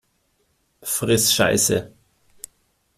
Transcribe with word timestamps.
Friss 0.81 1.31
Scheiße! 1.31 1.93